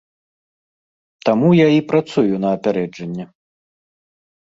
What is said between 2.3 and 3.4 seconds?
на апярэджанне.